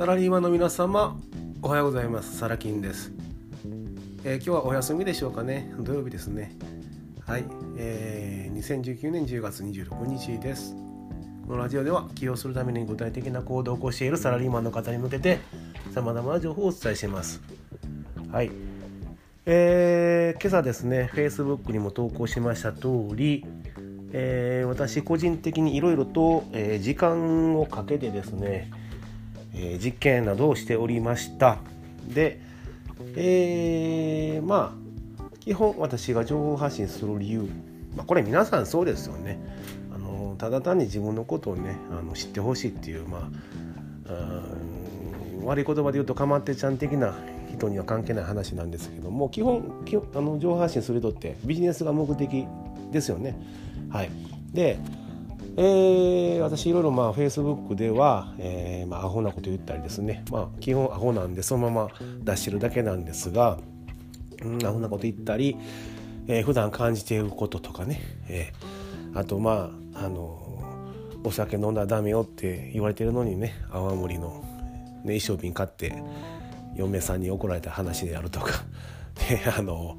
[0.00, 1.14] サラリーマンの皆様
[1.60, 2.38] おはようございます。
[2.38, 3.12] サラキンです、
[4.24, 5.74] えー、今日はお休みでしょうかね。
[5.78, 6.56] 土曜日ですね。
[7.26, 7.44] はい、
[7.76, 10.74] えー、2019年10月26日です。
[11.46, 15.38] このラジオでは起業するために具体的な行動を起こしているサラリーマンの方に向けて
[15.92, 17.42] さまざまな情報をお伝えします。
[18.32, 18.50] はい。
[19.44, 23.44] えー、今朝ですね Facebook にも投稿しました通り
[24.12, 28.70] えー、私個人的にいろいろと、えー、時間をかけてですね、
[29.54, 31.58] え、実験などをしておりました。
[32.14, 32.40] で、
[33.16, 37.48] えー、まあ基本私が情報発信する理由、
[37.96, 39.38] まあ、これ皆さんそうですよね。
[39.94, 43.30] あのただ単に自分のことをねあの知ってほしいっていうま
[44.08, 44.42] あ
[45.44, 47.14] 悪い言葉で言うとかまってちゃん的な
[47.52, 52.46] 人には関係ない話なんですけども基本基本あの情報発信する人ってビジネスが目的
[52.90, 53.36] ですよね。
[53.88, 54.10] はい、
[54.52, 54.78] で、
[55.56, 60.24] えー、私いろいろまあフェイスブックでは、えー、まあアホなこと言ったりですね。
[60.30, 61.90] まあ基本アホなんでそのまま
[62.22, 63.58] 出してるだけなんですが、
[64.42, 65.56] うん、アホなこと言ったり、
[66.28, 70.46] えー、普段感じていることとかね、えー、あとまああの
[71.24, 74.42] お酒飲んだらダメよって言われてるのにね泡盛の、
[75.04, 76.02] ね、衣装瓶買って
[76.76, 78.64] 嫁さんに怒られた話であるとか。
[79.28, 79.96] であの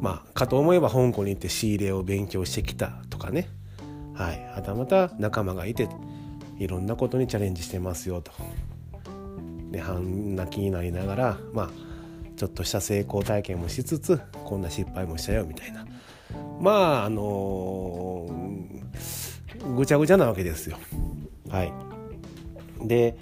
[0.00, 3.48] まあかと思えば香港に行って仕入れを勉強してきたとかね。
[4.14, 5.88] はいはたまた仲間がいて
[6.58, 8.32] いろんなことにチャレンジしてますよと。
[9.70, 11.70] で半泣きになりながらまあ
[12.36, 15.84] ちょっとした成功体験もしつつこんな失敗もしたよみたいな
[16.60, 20.78] まああのー、ぐちゃぐちゃなわけですよ。
[21.50, 21.72] はい、
[22.86, 23.16] で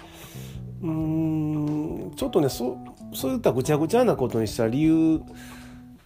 [0.81, 2.77] うんちょっとねそ
[3.13, 5.21] そういったぐちゃぐちゃなことにした理由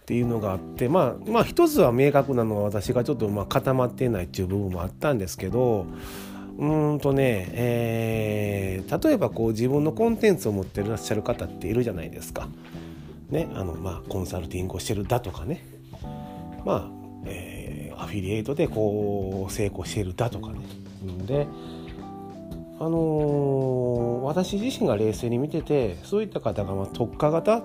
[0.08, 5.84] っていうのがあってまあまあ一つは明確なのは私がちょっとまあ固まってないっていう部分もあったんですけど
[6.56, 12.48] うんとね、えー、例えばこう自分のコンテンツを持ってらっしゃる方っているじゃないですか。
[13.28, 15.62] ね、あのまあコンサルティングをしてるだとかね
[16.64, 16.90] まあ、
[17.26, 20.60] えー、アフィリエイトでこう成功してるだとかね。
[21.26, 21.46] で
[22.80, 27.62] あのー、私自身が冷静に見ててそういった方がまあ特化型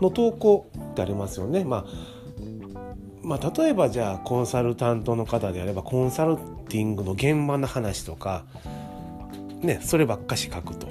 [0.00, 1.64] の投稿ってありますよね。
[1.64, 1.84] まあ
[3.22, 6.36] まあ、例えばじゃあコンサルタントの方であればコンサル
[6.68, 8.44] ティングの現場の話とか
[9.60, 10.88] ねそればっかし書くと。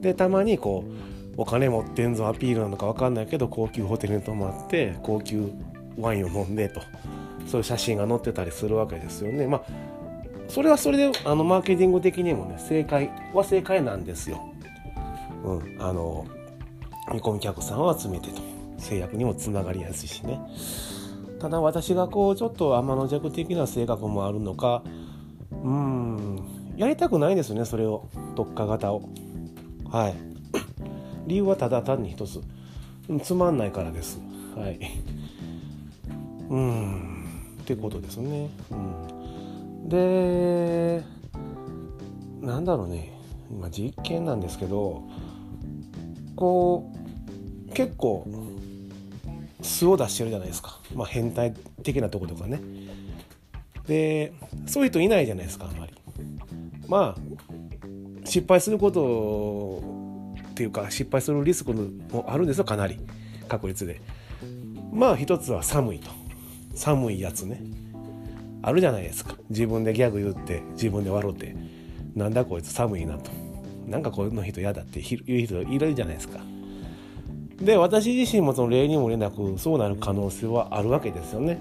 [0.00, 0.84] でたまにこ
[1.36, 5.50] うお金持ってんぞアピールなのか分かんないけど高級ホテルに泊まって高級
[5.98, 6.80] ワインを飲んでと
[7.46, 9.46] そういう写真が載ってたりするわけですよね。
[9.46, 9.62] まあ
[10.48, 14.44] それはそれであのマーケティング的にもね正解は正解なんですよ。
[15.44, 16.26] うん、あの
[17.12, 18.54] 見込み客さんを集めてと。
[18.78, 20.40] 制約にもつながりやすいしね。
[21.40, 24.82] ただ私がこうちょっと天の弱的な性格もあるのか
[25.62, 26.38] うん
[26.76, 28.08] やりたくないですねそれを。
[28.34, 29.08] 特化型を。
[29.90, 30.14] はい。
[31.26, 32.40] 理由はただ単に一つ。
[33.22, 34.20] つまんないからです。
[34.56, 34.78] はい。
[36.48, 37.24] うん。
[37.62, 38.50] ってことですね。
[38.70, 38.74] う
[39.86, 39.88] ん。
[39.88, 41.04] で
[42.40, 43.12] なんだろうね。
[43.50, 45.02] 今実験なんですけど
[46.36, 46.92] こ
[47.68, 48.26] う結構
[49.62, 52.60] 素を出してるじゃないですか、まあ、変態的なとことかね。
[53.86, 54.32] で
[54.66, 55.92] そういう人いないじゃないですかあんまり。
[56.88, 57.34] まあ
[58.24, 59.82] 失敗すること
[60.50, 62.98] っていうか失敗するリスクもあるんですよかなり。
[63.48, 64.00] 確率で。
[64.92, 66.10] まあ一つは寒いと。
[66.74, 67.60] 寒いやつね。
[68.62, 69.36] あるじゃないですか。
[69.50, 71.54] 自分でギャグ言って自分で笑って。
[72.14, 73.30] なんだこいつ寒いなと。
[73.86, 76.40] なんかこの人嫌だって言う人いるじゃないですか。
[77.60, 81.58] で私自身もその例にもれなくそうなる可能性はあるわけですよね。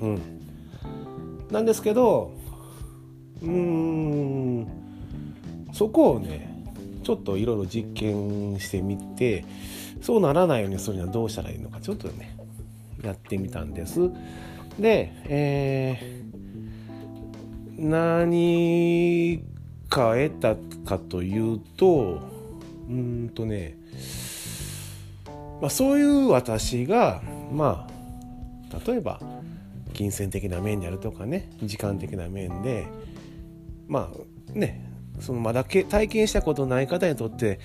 [0.00, 0.20] うん、
[1.50, 2.32] なんですけど
[3.42, 4.66] うーん
[5.72, 6.52] そこをね
[7.02, 9.44] ちょっといろいろ実験してみて
[10.02, 12.36] そうならないようにするにはどうしたらいいのかちょっとね
[13.02, 14.10] やってみたんです。
[14.78, 19.53] で、えー、何
[19.94, 22.20] か得たかというと
[22.88, 23.78] うんとね、
[25.60, 29.20] まあ、そういう私がまあ例えば
[29.92, 32.88] 金銭的な面であるとかね時間的な面で
[33.86, 37.60] まあねそのまだ体験したことない方にとって、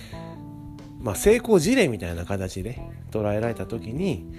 [1.00, 2.80] まあ、成功事例みたいな形で
[3.10, 4.32] 捉えられた時に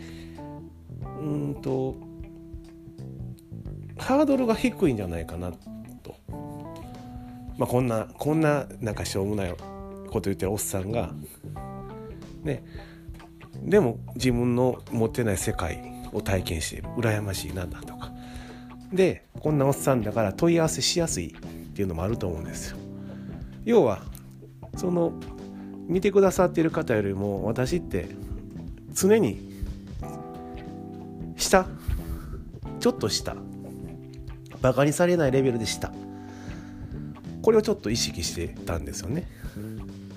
[1.21, 1.97] うんと
[3.99, 5.55] ハードルが低いんじゃないかなっ
[7.61, 9.59] まあ、こんなこんななんかしょうもないこ
[10.13, 11.13] と言ってるおっさんが
[12.43, 12.65] ね
[13.63, 15.79] でも自分の持ってない世界
[16.15, 18.13] を体験して羨ましいなんだとか。
[18.95, 22.79] でこんなおっさんだから問い合わせしやすいっていうのもあると思うんですよ。
[23.67, 24.01] 要は
[24.79, 25.13] その
[25.87, 28.09] 見てくださっている方よりも私って
[28.95, 29.63] 常に
[31.37, 31.67] 下
[32.81, 33.37] ちょっと下
[34.63, 35.93] バカにされないレベルでした。
[37.51, 39.27] これをちょっと意識してたんですよね。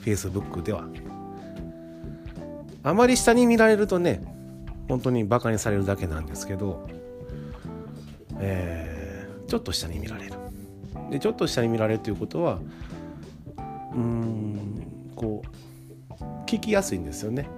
[0.06, 0.86] Facebook では。
[2.84, 4.24] あまり下に見られるとね
[4.88, 6.88] 本当にバカにされるだけなんですけど、
[8.40, 10.34] えー、ちょっと下に見られる。
[11.10, 12.60] でちょっと下に見られるということは
[13.96, 15.42] うーんこ
[16.12, 16.14] う
[16.46, 17.50] 聞きやすいんですよね。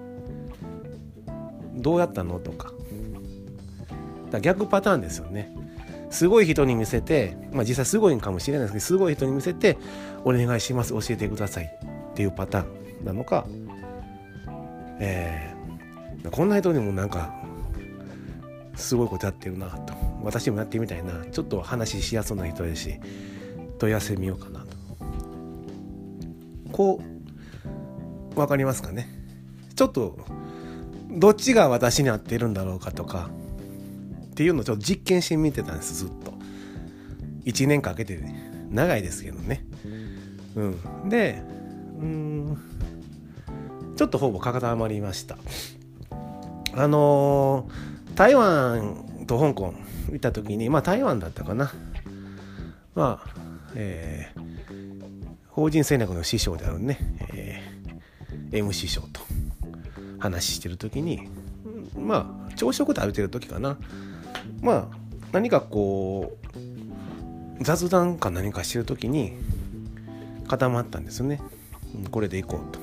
[1.75, 2.71] どうやったのとか。
[4.31, 5.53] だ逆パターンですよね。
[6.15, 9.77] すごい人に見せて、まあ、実際すごいかもしれないですけどすごい人に見せて
[10.23, 11.65] 「お願いします教えてください」
[12.11, 12.65] っていうパター
[13.01, 13.45] ンなのか、
[14.99, 17.33] えー、こんな人にもなんか
[18.75, 22.99] すごいことやってるなと私もやってみたいなちょっと話しやすそうな人ですし
[23.77, 24.67] 問い合わせみようかなと。
[26.71, 27.01] こ
[28.33, 29.07] う分かりますかね？
[29.75, 30.17] ちょっと
[31.09, 33.29] どっちが私に合ってるんだろうかとか
[34.35, 36.33] っていうのをちょっと実験してみてたんですずっと。
[37.45, 39.65] 1年かけて、ね、長いですけどね。
[40.55, 40.61] う
[41.05, 41.09] ん。
[41.09, 41.41] で
[42.01, 42.57] うん。
[43.95, 45.37] ちょっとほぼ固まりました。
[46.73, 49.73] あのー、台湾と香港
[50.09, 51.71] 行った時にまあ台湾だったかな。
[52.93, 53.33] まあ
[53.73, 54.41] えー、
[55.47, 56.97] 法人戦略の師匠であるね、
[57.33, 59.21] えー、M 師匠と
[60.19, 61.29] 話してる時に
[61.97, 63.77] まあ朝食食べてる時かな。
[64.61, 64.87] まあ
[65.31, 66.37] 何かこ
[67.59, 69.33] う雑談か何かしてる時に
[70.47, 71.41] 固まったんですよね。
[72.11, 72.79] これでいこうと。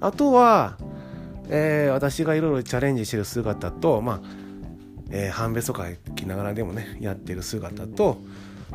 [0.00, 0.78] あとは、
[1.48, 4.20] えー、私がいろいろチャレンジしてる姿とまあ、
[5.10, 8.18] えー、判別とかきながらでもねやってる姿と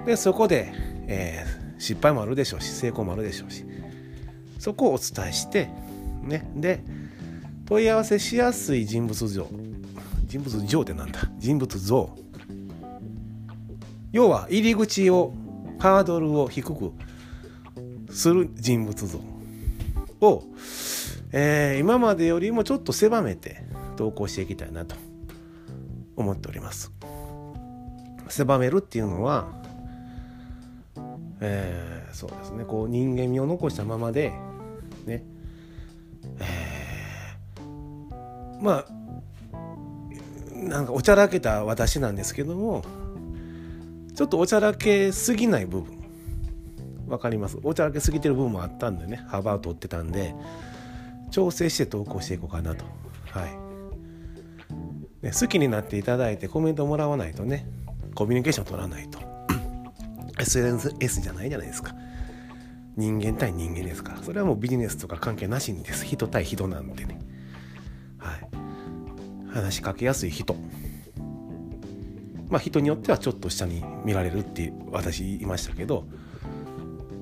[0.06, 0.71] でそこで、
[1.07, 3.65] えー、失敗もあるでしょうし成功もあるでしょうし
[4.57, 5.69] そこをお伝えして
[6.24, 6.50] ね。
[6.56, 6.81] で
[7.65, 9.47] 問い合わせしやすい人物像。
[10.27, 11.21] 人物像ってなんだ？
[11.38, 12.15] 人物像。
[14.12, 15.33] 要は入り口を
[15.79, 16.94] ハードルを低く
[18.09, 19.19] する人物像
[20.21, 20.44] を、
[21.31, 23.63] えー、今までよりもちょっと狭めて
[23.95, 24.95] 投稿していきたいなと
[26.15, 26.91] 思っております。
[28.29, 29.47] 狭めるっていうのは、
[31.39, 32.65] えー、そうですね。
[32.65, 34.33] こう人間味を残したままで
[35.06, 35.24] ね、
[36.39, 38.97] えー、まあ
[40.77, 42.85] なんかおちゃらけた私なんですけども
[44.15, 45.97] ちょっとおちゃらけすぎない部分。
[47.07, 47.57] わかります？
[47.63, 49.24] おちゃらけすぎてる部分もあったんでね。
[49.27, 50.35] 幅を取ってたんで
[51.31, 52.85] 調整して投稿していこうかなと。
[53.31, 55.25] はい。
[55.25, 57.68] ね、好きになっていただいてコメントもらわないとね
[58.13, 59.18] コミュニケーション取らないと。
[60.38, 61.95] SNS じゃないじゃないですか。
[62.95, 64.21] 人間対人間ですから。
[64.21, 66.06] それはもうビジネスとか関係なしにです。
[66.06, 67.19] 人対人なんでね。
[69.50, 70.56] 話しかけやすい人。
[72.50, 76.06] まあ人によってはちょっと下に見られるって私言いましたけど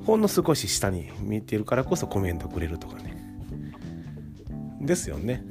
[0.06, 3.16] ほんの少し下に見てるからこそコメントくれるとかね。
[4.82, 5.44] ですよね。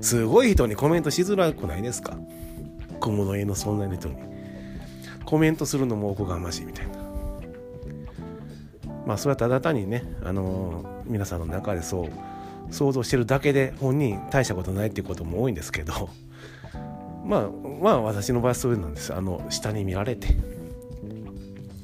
[0.00, 2.16] すごい人にコメントしづらくないですか？
[3.00, 4.16] 小物絵のそんな人に。
[5.26, 6.94] コメントするのもおこがましいみたいな。
[9.06, 12.08] まあそれはただ単にねあのー、皆さんの中でそう
[12.70, 16.08] 想像してるだけで本人大したことないっていうことも多いんですけど
[17.24, 17.48] まあ
[17.80, 19.14] まあ私の場合そういうなんです。
[19.14, 20.28] あの下に見られて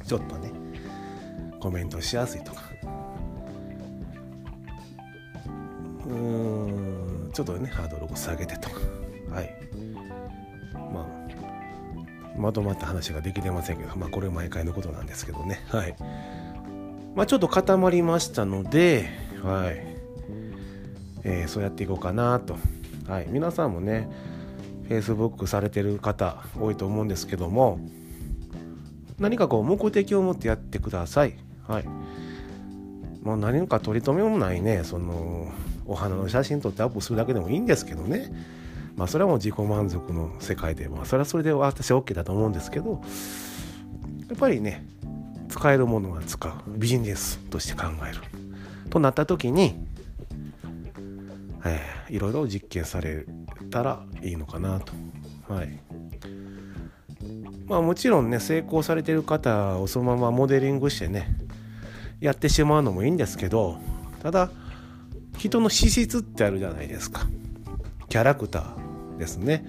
[0.06, 0.50] ちょっとね
[1.60, 2.62] コメントしやすいとか。
[6.06, 8.80] うーんちょっとねハードルを下げてとか。
[9.30, 9.56] はい。
[10.92, 11.06] まあ
[12.36, 15.62] まとまった話ができてませんけどまあこれ毎回のことなんですけどね。
[15.68, 15.94] はい。
[17.14, 19.08] まあちょっと固まりましたので
[19.42, 19.89] はい。
[21.22, 22.56] えー、そうやっていこうかなと、
[23.06, 24.08] はい、皆さんもね
[24.88, 27.78] Facebook されてる方多いと思うんですけども
[29.20, 31.36] 何かこう目的を持ってやってください。
[31.68, 31.84] はい。
[33.22, 35.52] もう何か取り留めもないね、その
[35.84, 38.32] お花の写真撮ってアップするだけでもいいんですけどね。
[38.96, 43.02] まあそれはもう自己満足の世界で、まあそれはそれで私 OK だと思うんですけど、
[44.28, 44.86] やっぱりね、
[45.50, 46.52] 使えるものは使う。
[46.78, 48.22] ビジネスとして考える。
[48.88, 49.76] となった時に、
[51.64, 53.26] えー、いろいろ実験され
[53.70, 54.92] たらいいのかなと。
[55.52, 55.80] はい。
[57.66, 61.28] まあもちろんね、成功されてる方をそのままモデリングしてね、
[62.20, 63.78] やってしまうのもいいんですけど、
[64.22, 64.50] ただ、
[65.38, 67.26] 人の資質ってあるじゃないですか。
[68.08, 69.64] キャラクターですね。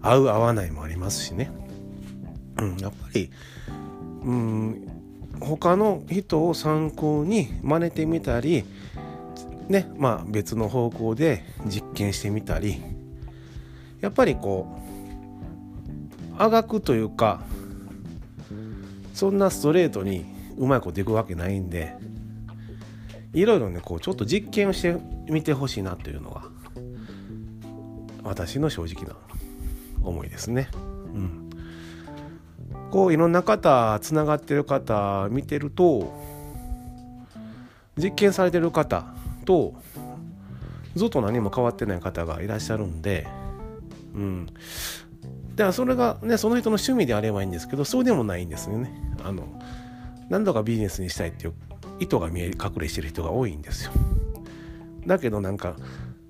[0.00, 1.50] 合う合わないもありますしね。
[2.58, 3.30] うん、やっぱり、
[4.22, 4.88] うん、
[5.40, 8.64] 他の人を参考に真似てみたり
[9.68, 12.82] ねまあ別の方向で実験してみたり
[14.00, 17.42] やっぱりこうあがくというか
[19.14, 20.24] そんなストレートに
[20.58, 21.94] うまいこといくわけないんで
[23.32, 24.96] いろいろねこうちょっと実験をして
[25.28, 26.42] みてほしいなというのが
[28.22, 29.16] 私の正直な
[30.02, 30.68] 思いですね。
[31.14, 31.50] うん、
[32.90, 36.12] こういろんな方つながってる方見てると
[37.96, 39.04] 実験されてる方
[39.44, 39.74] と
[40.94, 43.26] ずっと何も変わってない方がいらっしゃるんで、
[44.14, 48.92] うん、だからそれがねその人の趣味であればいいんですけどそうでもないんですよね。
[49.22, 49.60] あの
[50.28, 51.54] 何度かビジネスにしたいっていう
[52.00, 53.92] 意図が見え隠れしてる人が多いんですよ。
[55.06, 55.76] だけどなんか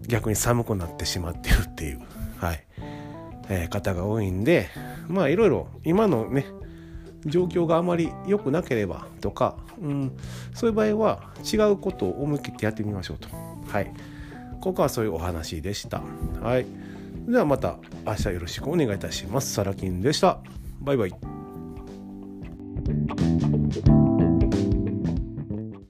[0.06, 2.00] 逆に寒くなってしまってるっていう、
[2.38, 2.64] はい
[3.48, 4.68] えー、方が多いんで
[5.08, 6.46] まあいろいろ今のね
[7.26, 10.12] 状況があまり良くなければとか、うん、
[10.54, 13.28] そういう場合は違うことを思い切ってやってみましょうと。
[13.68, 13.92] はい。
[14.60, 16.02] ここはそういうお話でした。
[16.42, 16.66] はい。
[17.26, 17.76] ではまた
[18.06, 19.52] 明日よろしくお願いいたします。
[19.52, 20.38] サラキンでした。
[20.80, 21.14] バイバイ。